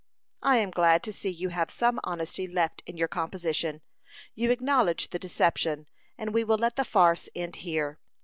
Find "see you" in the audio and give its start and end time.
1.13-1.49